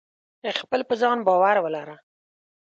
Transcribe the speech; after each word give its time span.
خپل 0.59 0.81
په 0.89 0.93
ځان 1.01 1.17
باور 1.27 1.57
ولره. 1.61 1.95